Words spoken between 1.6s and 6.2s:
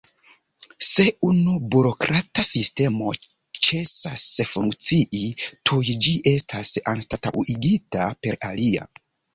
burokrata sistemo ĉesas funkcii, tuj ĝi